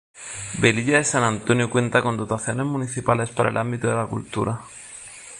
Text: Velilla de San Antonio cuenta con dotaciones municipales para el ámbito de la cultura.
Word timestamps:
Velilla 0.61 0.97
de 0.97 1.03
San 1.03 1.21
Antonio 1.23 1.69
cuenta 1.69 2.01
con 2.01 2.17
dotaciones 2.17 2.65
municipales 2.65 3.29
para 3.29 3.49
el 3.49 3.57
ámbito 3.57 3.87
de 3.87 3.95
la 3.97 4.07
cultura. 4.07 4.59